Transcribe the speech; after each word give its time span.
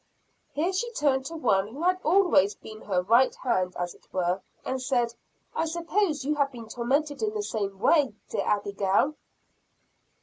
Here 0.53 0.73
she 0.73 0.91
turned 0.93 1.25
to 1.27 1.35
one 1.35 1.67
who 1.67 1.83
had 1.83 1.99
always 2.03 2.55
been 2.55 2.81
her 2.81 3.03
right 3.03 3.35
hand 3.35 3.75
as 3.77 3.93
it 3.93 4.11
were, 4.11 4.41
and 4.65 4.81
said: 4.81 5.13
"I 5.55 5.65
suppose 5.65 6.25
you 6.25 6.33
have 6.33 6.51
been 6.51 6.67
tormented 6.67 7.21
in 7.21 7.35
the 7.35 7.43
same 7.43 7.77
way, 7.77 8.15
dear 8.29 8.43
Abigail?" 8.43 9.13